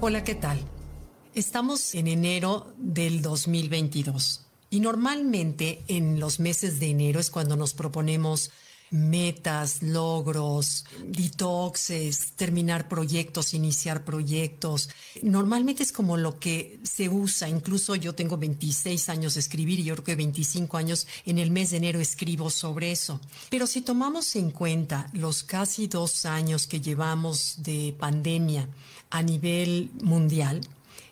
Hola, 0.00 0.22
¿qué 0.22 0.36
tal? 0.36 0.60
Estamos 1.34 1.96
en 1.96 2.06
enero 2.06 2.72
del 2.76 3.20
2022 3.20 4.46
y 4.70 4.78
normalmente 4.78 5.82
en 5.88 6.20
los 6.20 6.38
meses 6.38 6.78
de 6.78 6.90
enero 6.90 7.18
es 7.18 7.32
cuando 7.32 7.56
nos 7.56 7.74
proponemos 7.74 8.52
metas, 8.90 9.82
logros, 9.82 10.84
detoxes, 11.04 12.32
terminar 12.32 12.88
proyectos, 12.88 13.54
iniciar 13.54 14.04
proyectos. 14.04 14.88
Normalmente 15.22 15.82
es 15.82 15.92
como 15.92 16.16
lo 16.16 16.38
que 16.38 16.78
se 16.82 17.08
usa. 17.08 17.48
Incluso 17.48 17.94
yo 17.96 18.14
tengo 18.14 18.36
26 18.36 19.08
años 19.08 19.34
de 19.34 19.40
escribir 19.40 19.80
y 19.80 19.84
yo 19.84 19.94
creo 19.94 20.04
que 20.04 20.16
25 20.16 20.76
años 20.76 21.06
en 21.26 21.38
el 21.38 21.50
mes 21.50 21.70
de 21.70 21.78
enero 21.78 22.00
escribo 22.00 22.50
sobre 22.50 22.92
eso. 22.92 23.20
Pero 23.50 23.66
si 23.66 23.82
tomamos 23.82 24.36
en 24.36 24.50
cuenta 24.50 25.08
los 25.12 25.42
casi 25.42 25.86
dos 25.86 26.24
años 26.24 26.66
que 26.66 26.80
llevamos 26.80 27.56
de 27.58 27.94
pandemia 27.98 28.68
a 29.10 29.22
nivel 29.22 29.90
mundial, 30.02 30.60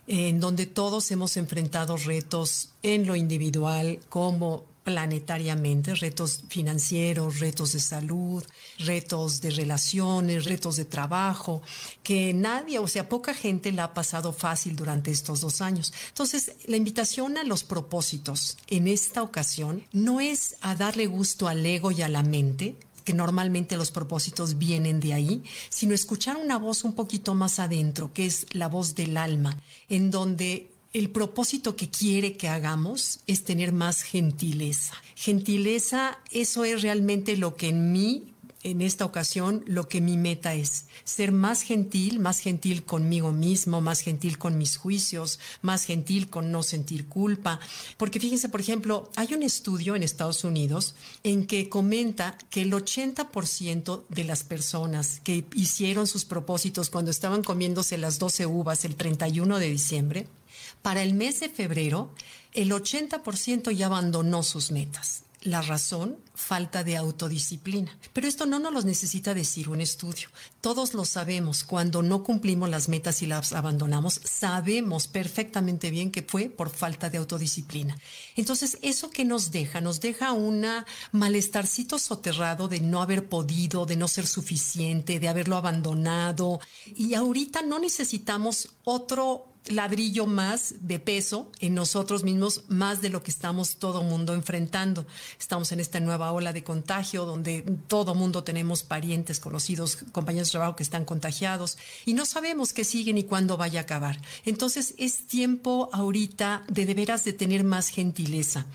en 0.06 0.38
donde 0.40 0.66
todos 0.66 1.10
hemos 1.10 1.36
enfrentado 1.36 1.96
retos 1.96 2.70
en 2.82 3.06
lo 3.06 3.16
individual 3.16 3.98
como 4.08 4.64
planetariamente, 4.86 5.96
retos 5.96 6.44
financieros, 6.48 7.40
retos 7.40 7.72
de 7.72 7.80
salud, 7.80 8.44
retos 8.78 9.40
de 9.40 9.50
relaciones, 9.50 10.44
retos 10.44 10.76
de 10.76 10.84
trabajo, 10.84 11.60
que 12.04 12.32
nadie, 12.32 12.78
o 12.78 12.86
sea, 12.86 13.08
poca 13.08 13.34
gente 13.34 13.72
la 13.72 13.82
ha 13.82 13.94
pasado 13.94 14.32
fácil 14.32 14.76
durante 14.76 15.10
estos 15.10 15.40
dos 15.40 15.60
años. 15.60 15.92
Entonces, 16.06 16.52
la 16.66 16.76
invitación 16.76 17.36
a 17.36 17.42
los 17.42 17.64
propósitos 17.64 18.58
en 18.68 18.86
esta 18.86 19.24
ocasión 19.24 19.82
no 19.90 20.20
es 20.20 20.54
a 20.60 20.76
darle 20.76 21.08
gusto 21.08 21.48
al 21.48 21.66
ego 21.66 21.90
y 21.90 22.02
a 22.02 22.08
la 22.08 22.22
mente, 22.22 22.76
que 23.02 23.12
normalmente 23.12 23.76
los 23.76 23.90
propósitos 23.90 24.56
vienen 24.56 25.00
de 25.00 25.14
ahí, 25.14 25.42
sino 25.68 25.94
escuchar 25.94 26.36
una 26.36 26.58
voz 26.58 26.84
un 26.84 26.92
poquito 26.92 27.34
más 27.34 27.58
adentro, 27.58 28.12
que 28.12 28.26
es 28.26 28.46
la 28.52 28.68
voz 28.68 28.94
del 28.94 29.16
alma, 29.16 29.60
en 29.88 30.12
donde 30.12 30.75
el 30.92 31.10
propósito 31.10 31.76
que 31.76 31.90
quiere 31.90 32.36
que 32.36 32.48
hagamos 32.48 33.20
es 33.26 33.44
tener 33.44 33.72
más 33.72 34.02
gentileza. 34.02 34.94
Gentileza, 35.14 36.18
eso 36.30 36.64
es 36.64 36.82
realmente 36.82 37.36
lo 37.36 37.54
que 37.54 37.68
en 37.68 37.92
mí, 37.92 38.32
en 38.62 38.80
esta 38.80 39.04
ocasión, 39.04 39.62
lo 39.66 39.88
que 39.88 40.00
mi 40.00 40.16
meta 40.16 40.54
es. 40.54 40.86
Ser 41.04 41.32
más 41.32 41.62
gentil, 41.62 42.18
más 42.18 42.40
gentil 42.40 42.82
conmigo 42.84 43.30
mismo, 43.30 43.80
más 43.80 44.00
gentil 44.00 44.38
con 44.38 44.58
mis 44.58 44.76
juicios, 44.76 45.38
más 45.62 45.84
gentil 45.84 46.28
con 46.28 46.50
no 46.50 46.62
sentir 46.62 47.06
culpa. 47.06 47.60
Porque 47.96 48.18
fíjense, 48.18 48.48
por 48.48 48.60
ejemplo, 48.60 49.10
hay 49.16 49.34
un 49.34 49.42
estudio 49.42 49.94
en 49.94 50.02
Estados 50.02 50.44
Unidos 50.44 50.94
en 51.22 51.46
que 51.46 51.68
comenta 51.68 52.38
que 52.50 52.62
el 52.62 52.72
80% 52.72 54.04
de 54.08 54.24
las 54.24 54.42
personas 54.42 55.20
que 55.22 55.44
hicieron 55.54 56.06
sus 56.06 56.24
propósitos 56.24 56.90
cuando 56.90 57.10
estaban 57.10 57.44
comiéndose 57.44 57.98
las 57.98 58.18
12 58.18 58.46
uvas 58.46 58.84
el 58.84 58.96
31 58.96 59.58
de 59.58 59.70
diciembre, 59.70 60.26
para 60.86 61.02
el 61.02 61.14
mes 61.14 61.40
de 61.40 61.48
febrero, 61.48 62.12
el 62.52 62.70
80% 62.70 63.72
ya 63.72 63.86
abandonó 63.86 64.44
sus 64.44 64.70
metas. 64.70 65.24
La 65.42 65.60
razón, 65.60 66.16
falta 66.32 66.84
de 66.84 66.96
autodisciplina. 66.96 67.98
Pero 68.12 68.28
esto 68.28 68.46
no 68.46 68.60
nos 68.60 68.72
lo 68.72 68.82
necesita 68.82 69.34
decir 69.34 69.68
un 69.68 69.80
estudio. 69.80 70.28
Todos 70.60 70.94
lo 70.94 71.04
sabemos. 71.04 71.64
Cuando 71.64 72.04
no 72.04 72.22
cumplimos 72.22 72.70
las 72.70 72.88
metas 72.88 73.20
y 73.22 73.26
las 73.26 73.52
abandonamos, 73.52 74.20
sabemos 74.22 75.08
perfectamente 75.08 75.90
bien 75.90 76.12
que 76.12 76.22
fue 76.22 76.50
por 76.50 76.70
falta 76.70 77.10
de 77.10 77.18
autodisciplina. 77.18 77.98
Entonces, 78.36 78.78
eso 78.80 79.10
que 79.10 79.24
nos 79.24 79.50
deja, 79.50 79.80
nos 79.80 80.00
deja 80.00 80.34
un 80.34 80.64
malestarcito 81.10 81.98
soterrado 81.98 82.68
de 82.68 82.78
no 82.78 83.02
haber 83.02 83.28
podido, 83.28 83.86
de 83.86 83.96
no 83.96 84.06
ser 84.06 84.28
suficiente, 84.28 85.18
de 85.18 85.28
haberlo 85.28 85.56
abandonado. 85.56 86.60
Y 86.94 87.14
ahorita 87.14 87.62
no 87.62 87.80
necesitamos 87.80 88.68
otro 88.84 89.55
ladrillo 89.68 90.26
más 90.26 90.74
de 90.80 90.98
peso 90.98 91.50
en 91.60 91.74
nosotros 91.74 92.24
mismos, 92.24 92.64
más 92.68 93.02
de 93.02 93.10
lo 93.10 93.22
que 93.22 93.30
estamos 93.30 93.76
todo 93.76 94.02
mundo 94.02 94.34
enfrentando. 94.34 95.06
Estamos 95.38 95.72
en 95.72 95.80
esta 95.80 96.00
nueva 96.00 96.32
ola 96.32 96.52
de 96.52 96.64
contagio 96.64 97.26
donde 97.26 97.62
todo 97.88 98.14
mundo 98.14 98.42
tenemos 98.42 98.82
parientes, 98.82 99.38
conocidos, 99.38 99.98
compañeros 100.12 100.48
de 100.48 100.52
trabajo 100.52 100.76
que 100.76 100.82
están 100.82 101.04
contagiados 101.04 101.76
y 102.04 102.14
no 102.14 102.24
sabemos 102.24 102.72
qué 102.72 102.84
sigue 102.84 103.12
ni 103.12 103.24
cuándo 103.24 103.56
vaya 103.56 103.80
a 103.80 103.82
acabar. 103.82 104.18
Entonces 104.44 104.94
es 104.96 105.26
tiempo 105.26 105.90
ahorita 105.92 106.64
de 106.68 106.86
de 106.86 106.94
veras 106.94 107.24
de 107.24 107.32
tener 107.32 107.64
más 107.64 107.88
gentileza 107.88 108.66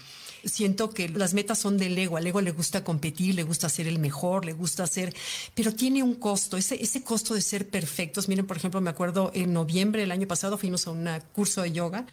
siento 0.44 0.90
que 0.92 1.10
las 1.10 1.34
metas 1.34 1.60
son 1.60 1.78
del 1.78 1.98
ego. 1.98 2.18
Al 2.18 2.28
ego 2.28 2.42
le 2.42 2.52
gusta 2.52 2.84
competir, 2.84 3.36
le 3.36 3.44
gusta 3.44 3.70
ser 3.70 3.88
el 3.88 4.00
mejor, 4.00 4.46
le 4.46 4.54
gusta 4.54 4.88
ser, 4.88 5.14
pero 5.56 5.74
tiene 5.74 6.04
un 6.04 6.16
costo, 6.16 6.58
ese, 6.58 6.82
ese 6.82 7.04
costo 7.04 7.34
de 7.34 7.42
ser 7.42 7.70
perfectos. 7.70 8.28
Miren, 8.28 8.48
por 8.48 8.58
ejemplo, 8.58 8.82
me 8.82 8.90
acuerdo 8.90 9.32
en 9.34 9.54
noviembre 9.54 10.02
del 10.02 10.12
año 10.12 10.28
pasado 10.28 10.58
fuimos 10.58 10.88
a 10.88 10.92
un 10.92 11.08
curso 11.34 11.62
de 11.62 11.72
yoga 11.72 12.06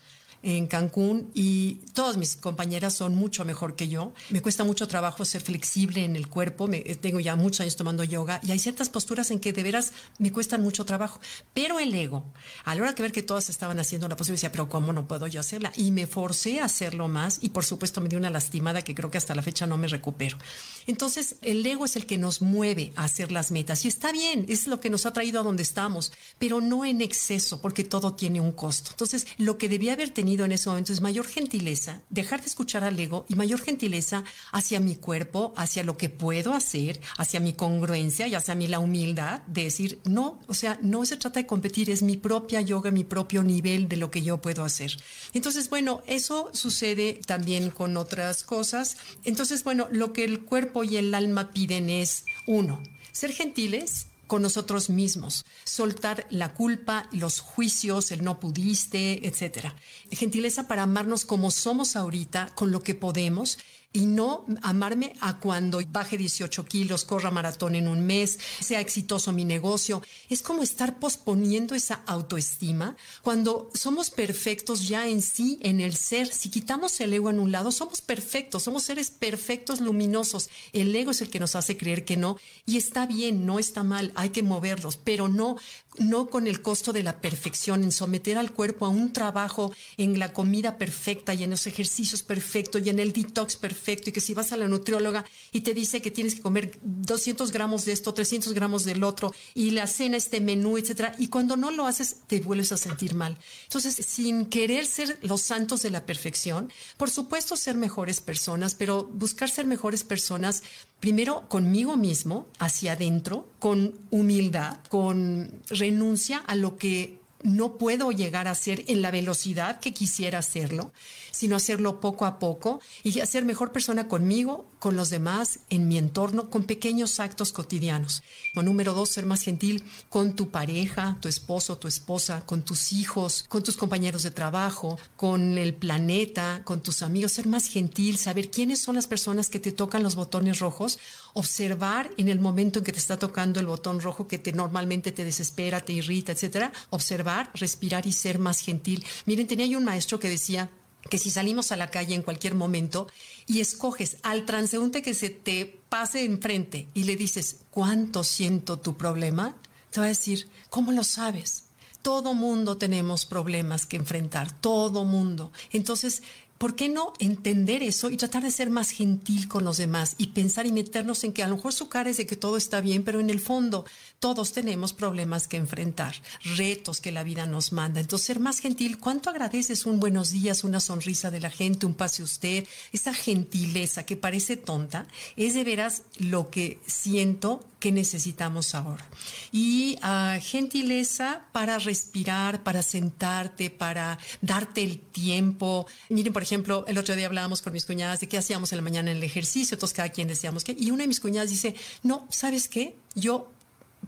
en 0.43 0.67
Cancún 0.67 1.31
y 1.35 1.75
todas 1.95 2.17
mis 2.17 2.37
compañeras 2.37 2.95
son 2.95 3.15
mucho 3.15 3.45
mejor 3.45 3.77
que 3.77 3.89
yo. 3.89 4.13
Me 4.31 4.43
cuesta 4.43 4.65
mucho 4.65 4.87
trabajo 4.89 5.25
ser 5.25 5.43
flexible 5.43 6.05
en 6.05 6.17
el 6.17 6.29
cuerpo. 6.29 6.69
Me, 6.69 6.79
eh, 6.79 6.97
tengo 6.97 7.21
ya 7.21 7.37
muchos 7.37 7.61
años 7.61 7.77
tomando 7.77 8.05
yoga 8.05 8.41
y 8.43 8.53
hay 8.53 8.59
ciertas 8.59 8.89
posturas 8.89 9.31
en 9.31 9.41
que 9.41 9.53
de 9.53 9.63
veras 9.63 9.93
me 10.19 10.33
cuestan 10.33 10.63
mucho 10.63 10.85
trabajo. 10.85 11.21
Pero 11.55 11.81
el 11.81 11.95
ego, 11.95 12.25
a 12.65 12.75
la 12.75 12.83
hora 12.83 12.93
de 12.93 13.03
ver 13.03 13.13
que 13.13 13.23
todas 13.23 13.49
estaban 13.49 13.79
haciendo 13.81 14.09
la 14.09 14.17
postura, 14.17 14.35
decía, 14.35 14.53
pero 14.53 14.69
¿cómo 14.69 14.93
no 14.93 15.09
puedo 15.09 15.27
yo 15.27 15.41
hacerla? 15.41 15.73
Y 15.77 15.91
me 15.91 16.07
forcé 16.07 16.61
a 16.61 16.67
hacerlo 16.67 17.09
más 17.09 17.39
y 17.43 17.51
por 17.51 17.65
supuesto 17.65 18.01
me 18.01 18.09
dio 18.09 18.19
una 18.19 18.31
lastimada 18.31 18.83
que 18.83 18.95
creo 18.95 19.11
que 19.11 19.19
hasta 19.19 19.35
la 19.35 19.43
fecha 19.43 19.67
no 19.67 19.77
me 19.77 19.89
recupero. 19.89 20.39
Entonces, 20.87 21.37
el 21.43 21.65
ego 21.67 21.85
es 21.85 21.97
el 21.97 22.07
que 22.07 22.19
nos 22.19 22.43
mueve 22.43 22.93
a 22.97 23.05
hacer 23.05 23.33
las 23.33 23.51
metas 23.51 23.85
y 23.85 23.89
está 23.89 24.13
bien, 24.13 24.47
es 24.49 24.67
lo 24.67 24.81
que 24.81 24.91
nos 24.91 25.05
ha 25.07 25.13
traído 25.13 25.41
a 25.41 25.43
donde 25.43 25.63
estamos, 25.63 26.13
pero 26.39 26.61
no 26.61 26.85
en 26.85 27.01
exceso 27.01 27.61
porque 27.61 27.85
todo 27.85 28.15
tiene 28.15 28.41
un 28.41 28.53
costo. 28.53 28.91
Entonces, 28.93 29.27
lo 29.37 29.59
que 29.59 29.69
debía 29.69 29.93
haber 29.93 30.11
tenido 30.11 30.28
en 30.35 30.53
ese 30.53 30.69
momento 30.69 30.93
es 30.93 31.01
mayor 31.01 31.27
gentileza, 31.27 32.03
dejar 32.11 32.41
de 32.41 32.47
escuchar 32.47 32.85
al 32.85 32.99
ego 32.99 33.25
y 33.29 33.35
mayor 33.35 33.61
gentileza 33.61 34.25
hacia 34.53 34.81
mi 34.81 34.97
cuerpo, 34.97 35.55
hacia 35.57 35.83
lo 35.83 35.97
que 35.97 36.09
puedo 36.09 36.53
hacer, 36.53 37.01
hacia 37.17 37.41
mi 37.41 37.55
congruencia 37.55 38.29
y 38.29 38.35
hacia 38.35 38.55
mí 38.55 38.69
la 38.69 38.79
humildad 38.79 39.43
de 39.47 39.65
decir, 39.65 40.01
no, 40.05 40.41
o 40.47 40.55
sea, 40.55 40.79
no 40.83 41.05
se 41.07 41.17
trata 41.17 41.41
de 41.41 41.47
competir, 41.47 41.91
es 41.91 42.03
mi 42.03 42.17
propia 42.17 42.61
yoga, 42.61 42.91
mi 42.91 43.05
propio 43.05 43.43
nivel 43.43 43.89
de 43.89 43.97
lo 43.97 44.11
que 44.11 44.23
yo 44.23 44.39
puedo 44.41 44.65
hacer. 44.65 44.97
Entonces, 45.33 45.71
bueno, 45.71 46.03
eso 46.07 46.51
sucede 46.53 47.21
también 47.27 47.71
con 47.71 47.97
otras 47.97 48.45
cosas. 48.45 48.97
Entonces, 49.25 49.65
bueno, 49.65 49.89
lo 49.91 50.13
que 50.13 50.25
el 50.25 50.41
cuerpo 50.41 50.85
y 50.85 50.97
el 50.97 51.15
alma 51.15 51.53
piden 51.53 51.91
es, 51.91 52.25
uno, 52.47 52.83
ser 53.13 53.33
gentiles, 53.33 54.07
con 54.29 54.43
nosotros 54.43 54.91
mismos, 54.91 55.45
soltar 55.65 56.29
la 56.31 56.55
culpa, 56.55 57.09
los 57.11 57.41
juicios, 57.41 58.13
el 58.13 58.23
no 58.23 58.39
pudiste, 58.39 59.27
etcétera. 59.27 59.75
Gentileza 60.13 60.69
para 60.69 60.85
amarnos 60.85 61.25
como 61.25 61.51
somos 61.51 61.97
ahorita, 61.97 62.53
con 62.55 62.71
lo 62.71 62.85
que 62.85 62.95
podemos 62.95 63.59
y 63.93 64.05
no 64.05 64.45
amarme 64.63 65.15
a 65.21 65.39
cuando 65.39 65.81
baje 65.89 66.19
18 66.19 66.67
kilos, 66.67 67.07
corra 67.07 67.31
maratón 67.31 67.75
en 67.75 67.89
un 67.89 68.05
mes, 68.05 68.39
sea 68.61 68.81
exitoso 68.81 69.33
mi 69.33 69.47
negocio. 69.47 70.03
Es 70.29 70.43
como 70.43 70.63
estar 70.63 70.99
posponiendo 70.99 71.75
esa 71.75 72.03
autoestima 72.07 72.97
cuando 73.23 73.71
somos 73.73 74.11
perfectos 74.11 74.87
ya 74.89 75.09
en 75.09 75.23
sí, 75.23 75.59
en 75.63 75.81
el 75.81 75.97
ser. 75.97 76.27
Si 76.29 76.51
quitamos 76.51 77.01
el 77.01 77.15
ego 77.15 77.31
en 77.31 77.41
un 77.41 77.51
lado, 77.51 77.73
somos 77.73 78.03
perfectos, 78.03 78.65
somos 78.65 78.83
seres 78.83 79.11
perfectos, 79.11 79.81
luminosos. 79.81 80.51
El 80.75 80.95
ego 80.95 81.13
es 81.13 81.23
el 81.23 81.31
que 81.31 81.41
nos 81.41 81.57
hace 81.57 81.79
creer 81.79 82.05
que 82.05 82.19
no. 82.19 82.37
Y 82.67 82.77
está 82.77 83.07
bien, 83.07 83.47
no 83.47 83.59
está 83.59 83.85
mal, 83.85 84.13
hay 84.17 84.31
que 84.31 84.43
moverlos, 84.43 84.99
pero 84.99 85.29
no, 85.29 85.57
no 85.99 86.29
con 86.29 86.47
el 86.47 86.61
costo 86.61 86.93
de 86.93 87.03
la 87.03 87.23
perfección, 87.23 87.83
en 87.85 87.93
someter 87.93 88.37
al 88.37 88.53
cuerpo 88.53 88.85
a 88.85 88.91
un 88.91 89.15
trabajo 89.15 89.73
en 89.97 90.19
la 90.19 90.35
comida 90.35 90.77
perfecta 90.77 91.33
y 91.33 91.45
en 91.45 91.51
los 91.51 91.67
ejercicios 91.67 92.23
perfectos 92.23 92.83
y 92.85 92.91
en 92.91 92.99
el 92.99 93.15
detox 93.15 93.57
perfecto 93.57 93.78
y 93.87 94.13
que 94.13 94.21
si 94.21 94.35
vas 94.35 94.53
a 94.53 94.57
la 94.57 94.69
nutrióloga 94.69 95.25
y 95.53 95.61
te 95.63 95.75
dice 95.75 96.03
que 96.03 96.11
tienes 96.11 96.35
que 96.35 96.43
comer 96.43 96.79
200 96.83 97.53
gramos 97.53 97.85
de 97.85 97.93
esto, 97.93 98.13
300 98.13 98.53
gramos 98.53 98.85
del 98.85 99.03
otro 99.05 99.33
y 99.55 99.71
la 99.71 99.87
cena 99.87 100.17
este 100.17 100.41
menú, 100.41 100.77
etcétera, 100.77 101.15
y 101.19 101.29
cuando 101.29 101.57
no 101.57 101.71
lo 101.71 101.87
haces 101.87 102.17
te 102.27 102.41
vuelves 102.41 102.73
a 102.73 102.77
sentir 102.77 103.15
mal. 103.15 103.39
Entonces, 103.65 103.95
sin 103.95 104.47
querer 104.47 104.87
ser 104.87 105.19
los 105.23 105.43
santos 105.43 105.83
de 105.83 105.91
la 105.91 106.05
perfección, 106.05 106.73
por 106.97 107.11
supuesto 107.11 107.57
ser 107.57 107.77
mejores 107.77 108.21
personas, 108.21 108.75
pero 108.75 109.05
buscar 109.05 109.51
ser 109.51 109.67
mejores 109.67 110.05
personas 110.05 110.63
primero 111.01 111.49
conmigo 111.49 111.97
mismo, 111.97 112.47
hacia 112.59 112.93
adentro, 112.93 113.49
con 113.59 113.95
humildad, 114.11 114.79
con 114.89 115.63
renuncia 115.69 116.39
a 116.39 116.55
lo 116.57 116.77
que 116.77 117.18
no 117.43 117.79
puedo 117.79 118.11
llegar 118.13 118.49
a 118.49 118.55
ser 118.55 118.85
en 118.89 119.03
la 119.03 119.11
velocidad 119.11 119.81
que 119.81 119.95
quisiera 119.95 120.39
hacerlo, 120.39 120.93
sino 121.31 121.57
hacerlo 121.57 122.01
poco 122.01 122.27
a 122.27 122.39
poco 122.39 122.81
y 123.03 123.13
ser 123.13 123.45
mejor 123.45 123.73
persona 123.73 124.09
conmigo, 124.09 124.67
con 124.79 124.97
los 124.97 125.11
demás, 125.11 125.61
en 125.71 125.89
mi 125.89 125.99
entorno, 125.99 126.51
con 126.51 126.65
pequeños 126.65 127.21
actos 127.21 127.53
cotidianos. 127.53 128.23
O 128.55 128.63
número 128.63 128.95
dos, 128.95 129.11
ser 129.11 129.27
más 129.27 129.43
gentil 129.43 129.85
con 130.09 130.35
tu 130.35 130.51
pareja, 130.51 131.17
tu 131.21 131.29
esposo, 131.29 131.79
tu 131.79 131.89
esposa, 131.89 132.43
con 132.47 132.63
tus 132.63 132.93
hijos, 132.93 133.45
con 133.49 133.63
tus 133.63 133.77
compañeros 133.77 134.23
de 134.23 134.31
trabajo, 134.31 134.99
con 135.17 135.59
el 135.59 135.75
planeta, 135.75 136.63
con 136.65 136.81
tus 136.81 137.03
amigos. 137.03 137.33
Ser 137.33 137.47
más 137.47 137.67
gentil, 137.67 138.19
saber 138.19 138.51
quiénes 138.51 138.81
son 138.81 138.95
las 138.95 139.07
personas 139.07 139.49
que 139.49 139.59
te 139.59 139.73
tocan 139.73 140.03
los 140.03 140.15
botones 140.15 140.61
rojos, 140.61 140.99
observar 141.35 142.11
en 142.17 142.29
el 142.29 142.41
momento 142.41 142.79
en 142.79 142.85
que 142.85 142.93
te 142.93 142.99
está 142.99 143.19
tocando 143.19 143.61
el 143.61 143.67
botón 143.67 144.01
rojo 144.01 144.29
que 144.29 144.39
te 144.39 144.53
normalmente 144.53 145.13
te 145.13 145.25
desespera, 145.25 145.81
te 145.81 145.93
irrita, 145.93 146.33
etcétera. 146.33 146.73
Observar, 146.91 147.28
respirar 147.55 148.07
y 148.07 148.13
ser 148.13 148.39
más 148.39 148.61
gentil. 148.61 149.05
Miren, 149.27 149.47
tenía 149.47 149.67
yo 149.67 149.79
un 149.79 149.85
maestro 149.85 150.19
que 150.19 150.29
decía, 150.29 150.71
que 151.09 151.19
si 151.19 151.31
salimos 151.31 151.73
a 151.73 151.77
la 151.77 151.91
calle 151.91 152.15
en 152.15 152.23
cualquier 152.23 152.55
momento 152.55 153.09
y 153.47 153.61
escoges 153.61 154.19
al 154.23 154.45
transeúnte 154.45 155.03
que 155.03 155.15
se 155.15 155.31
te 155.31 155.81
pase 155.89 156.25
enfrente 156.25 156.89
y 156.95 157.05
le 157.05 157.17
dices, 157.17 157.61
¿cuánto 157.71 158.25
siento 158.25 158.79
tu 158.79 158.97
problema? 158.97 159.57
Te 159.91 160.01
va 160.01 160.07
a 160.07 160.11
decir, 160.11 160.49
¿cómo 160.69 160.93
lo 160.93 161.05
sabes? 161.05 161.65
Todo 162.03 162.35
mundo 162.35 162.77
tenemos 162.77 163.25
problemas 163.27 163.87
que 163.87 163.97
enfrentar, 163.97 164.53
todo 164.53 165.05
mundo. 165.05 165.53
Entonces, 165.73 166.23
¿por 166.59 166.75
qué 166.75 166.89
no 166.89 167.13
entender 167.19 167.83
eso 167.83 168.11
y 168.11 168.17
tratar 168.17 168.43
de 168.43 168.51
ser 168.51 168.69
más 168.69 168.91
gentil 168.91 169.49
con 169.49 169.65
los 169.65 169.77
demás 169.77 170.15
y 170.19 170.29
pensar 170.29 170.67
y 170.67 170.73
meternos 170.73 171.25
en 171.25 171.33
que 171.33 171.43
a 171.43 171.49
lo 171.49 171.57
mejor 171.57 171.73
su 171.73 171.89
cara 171.89 172.11
es 172.11 172.17
de 172.17 172.27
que 172.27 172.37
todo 172.37 172.57
está 172.57 172.81
bien, 172.81 173.05
pero 173.05 173.21
en 173.21 173.31
el 173.31 173.41
fondo 173.41 173.85
todos 174.19 174.53
tenemos 174.53 174.93
problemas 174.93 175.49
que 175.49 175.57
enfrentar, 175.57 176.17
retos 176.57 177.01
que 177.01 177.13
la 177.13 177.23
vida 177.23 177.47
nos 177.47 177.73
manda. 177.73 178.01
Entonces, 178.01 178.27
ser 178.27 178.41
más 178.41 178.59
gentil, 178.59 178.99
¿cuánto 178.99 179.31
agradeces 179.31 179.87
un 179.87 180.01
buenos 180.01 180.33
días, 180.33 180.65
una 180.65 180.81
sonrisa 180.81 181.31
de 181.31 181.41
la 181.41 181.51
gente, 181.51 181.87
un 181.87 181.95
pase 181.95 182.23
usted? 182.23 182.67
Esa 182.93 183.15
gentileza 183.15 184.05
que 184.05 184.17
parece 184.17 184.57
tonta 184.57 185.07
es 185.37 185.55
de 185.55 185.65
veras 185.65 186.03
lo 186.19 186.51
que 186.51 186.81
siento 186.87 187.65
que 187.79 187.93
necesitamos 187.93 188.75
ahora. 188.75 189.05
Y 189.53 189.97
uh, 190.03 190.41
gentileza 190.41 191.43
para 191.53 191.79
respirar, 191.79 192.63
para 192.63 192.83
sentarte, 192.83 193.71
para 193.71 194.19
darte 194.41 194.83
el 194.83 194.99
tiempo. 194.99 195.87
Miren, 196.09 196.33
por 196.33 196.43
ejemplo, 196.43 196.85
el 196.89 196.99
otro 196.99 197.15
día 197.15 197.27
hablábamos 197.27 197.63
con 197.63 197.73
mis 197.73 197.85
cuñadas 197.85 198.21
de 198.21 198.29
qué 198.29 198.39
hacíamos 198.39 198.73
en 198.73 198.79
la 198.79 198.83
mañana 198.83 199.11
en 199.11 199.19
el 199.19 199.23
ejercicio, 199.23 199.77
entonces 199.77 199.97
cada 199.97 200.09
quien 200.09 200.29
decíamos 200.29 200.65
que, 200.65 200.77
y 200.79 200.91
una 200.91 201.05
de 201.05 201.09
mis 201.09 201.21
cuñadas 201.21 201.51
dice, 201.51 201.75
no, 202.03 202.27
¿sabes 202.31 202.69
qué? 202.69 202.97
Yo 203.15 203.53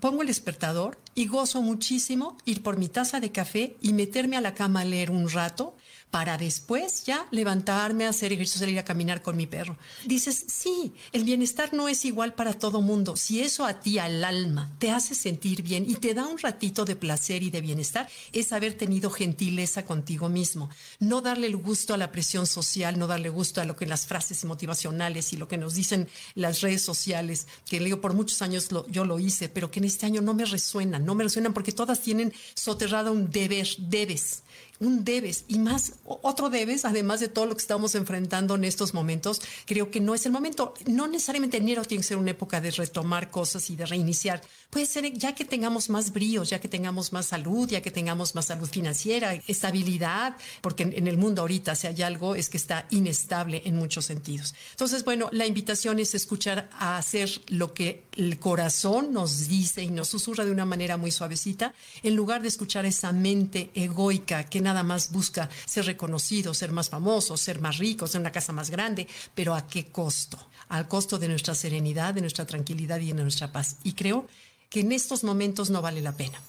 pongo 0.00 0.22
el 0.22 0.28
despertador 0.28 0.98
y 1.14 1.26
gozo 1.26 1.62
muchísimo 1.62 2.36
ir 2.44 2.62
por 2.62 2.78
mi 2.78 2.88
taza 2.88 3.20
de 3.20 3.32
café 3.32 3.76
y 3.80 3.92
meterme 3.92 4.36
a 4.36 4.40
la 4.40 4.54
cama 4.54 4.80
a 4.80 4.84
leer 4.84 5.10
un 5.10 5.28
rato 5.28 5.74
para 6.10 6.36
después 6.36 7.04
ya 7.04 7.26
levantarme, 7.30 8.06
hacer 8.06 8.32
ejercicio, 8.32 8.60
salir 8.60 8.78
a 8.78 8.84
caminar 8.84 9.22
con 9.22 9.36
mi 9.36 9.46
perro. 9.46 9.78
Dices, 10.04 10.44
sí, 10.48 10.92
el 11.12 11.24
bienestar 11.24 11.72
no 11.72 11.88
es 11.88 12.04
igual 12.04 12.34
para 12.34 12.54
todo 12.54 12.82
mundo. 12.82 13.16
Si 13.16 13.40
eso 13.40 13.64
a 13.64 13.80
ti, 13.80 13.98
al 13.98 14.24
alma, 14.24 14.72
te 14.78 14.90
hace 14.90 15.14
sentir 15.14 15.62
bien 15.62 15.88
y 15.88 15.94
te 15.94 16.14
da 16.14 16.26
un 16.26 16.38
ratito 16.38 16.84
de 16.84 16.96
placer 16.96 17.42
y 17.42 17.50
de 17.50 17.60
bienestar, 17.60 18.08
es 18.32 18.52
haber 18.52 18.74
tenido 18.74 19.10
gentileza 19.10 19.84
contigo 19.84 20.28
mismo. 20.28 20.68
No 20.98 21.20
darle 21.20 21.46
el 21.46 21.56
gusto 21.56 21.94
a 21.94 21.98
la 21.98 22.10
presión 22.10 22.46
social, 22.46 22.98
no 22.98 23.06
darle 23.06 23.28
gusto 23.28 23.60
a 23.60 23.64
lo 23.64 23.76
que 23.76 23.86
las 23.86 24.06
frases 24.06 24.44
motivacionales 24.44 25.32
y 25.32 25.36
lo 25.36 25.46
que 25.46 25.58
nos 25.58 25.74
dicen 25.74 26.08
las 26.34 26.60
redes 26.60 26.82
sociales, 26.82 27.46
que 27.66 27.78
digo 27.78 28.00
por 28.00 28.14
muchos 28.14 28.42
años 28.42 28.68
yo 28.88 29.04
lo 29.04 29.20
hice, 29.20 29.48
pero 29.48 29.70
que 29.70 29.78
en 29.78 29.84
este 29.84 30.06
año 30.06 30.22
no 30.22 30.34
me 30.34 30.44
resuenan, 30.44 30.99
no 31.00 31.14
me 31.14 31.24
resuenan 31.24 31.52
porque 31.52 31.72
todas 31.72 32.00
tienen 32.00 32.32
soterrado 32.54 33.12
un 33.12 33.30
deber, 33.30 33.66
debes 33.78 34.42
un 34.80 35.04
debes 35.04 35.44
y 35.46 35.58
más 35.58 35.92
otro 36.04 36.50
debes, 36.50 36.84
además 36.84 37.20
de 37.20 37.28
todo 37.28 37.46
lo 37.46 37.54
que 37.54 37.60
estamos 37.60 37.94
enfrentando 37.94 38.54
en 38.54 38.64
estos 38.64 38.94
momentos, 38.94 39.40
creo 39.66 39.90
que 39.90 40.00
no 40.00 40.14
es 40.14 40.26
el 40.26 40.32
momento. 40.32 40.74
No 40.86 41.06
necesariamente 41.06 41.58
enero 41.58 41.84
tiene 41.84 42.02
que 42.02 42.08
ser 42.08 42.16
una 42.16 42.30
época 42.30 42.60
de 42.60 42.70
retomar 42.70 43.30
cosas 43.30 43.68
y 43.70 43.76
de 43.76 43.86
reiniciar. 43.86 44.42
Puede 44.70 44.86
ser 44.86 45.12
ya 45.12 45.34
que 45.34 45.44
tengamos 45.44 45.90
más 45.90 46.12
bríos, 46.12 46.50
ya 46.50 46.60
que 46.60 46.68
tengamos 46.68 47.12
más 47.12 47.26
salud, 47.26 47.68
ya 47.68 47.82
que 47.82 47.90
tengamos 47.90 48.34
más 48.34 48.46
salud 48.46 48.68
financiera, 48.68 49.34
estabilidad, 49.46 50.36
porque 50.60 50.84
en, 50.84 51.06
el 51.06 51.18
mundo 51.18 51.42
ahorita 51.42 51.74
si 51.74 51.86
hay 51.86 52.02
algo 52.02 52.34
es 52.34 52.48
que 52.48 52.56
está 52.56 52.86
inestable 52.90 53.62
en 53.66 53.76
muchos 53.76 54.06
sentidos. 54.06 54.54
Entonces, 54.70 55.04
bueno, 55.04 55.28
la 55.32 55.46
invitación 55.46 55.98
es 55.98 56.14
escuchar 56.14 56.70
a 56.72 56.96
hacer 56.96 57.30
lo 57.48 57.74
que 57.74 58.04
el 58.16 58.38
corazón 58.38 59.12
nos 59.12 59.48
dice 59.48 59.82
y 59.82 59.88
nos 59.88 60.08
susurra 60.08 60.44
de 60.44 60.52
una 60.52 60.64
manera 60.64 60.96
muy 60.96 61.10
suavecita, 61.10 61.74
en 62.02 62.16
lugar 62.16 62.40
de 62.40 62.48
escuchar 62.48 62.86
esa 62.86 63.12
mente 63.12 63.70
egoica 63.74 64.44
que 64.44 64.60
nada 64.70 64.82
más 64.82 65.10
busca 65.10 65.48
ser 65.66 65.86
reconocido, 65.86 66.54
ser 66.54 66.72
más 66.72 66.88
famoso, 66.88 67.36
ser 67.36 67.60
más 67.60 67.78
rico, 67.78 68.06
ser 68.06 68.20
una 68.20 68.32
casa 68.32 68.52
más 68.52 68.70
grande, 68.70 69.06
pero 69.34 69.54
¿a 69.54 69.66
qué 69.66 69.90
costo? 69.90 70.38
Al 70.68 70.86
costo 70.86 71.18
de 71.18 71.28
nuestra 71.28 71.54
serenidad, 71.54 72.14
de 72.14 72.20
nuestra 72.20 72.46
tranquilidad 72.46 73.00
y 73.00 73.12
de 73.12 73.22
nuestra 73.22 73.50
paz. 73.50 73.76
Y 73.82 73.94
creo 73.94 74.28
que 74.68 74.80
en 74.80 74.92
estos 74.92 75.24
momentos 75.24 75.70
no 75.70 75.82
vale 75.82 76.00
la 76.00 76.12
pena. 76.12 76.40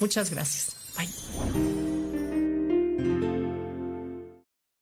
Muchas 0.00 0.30
gracias. 0.30 0.76
Bye. 0.96 1.81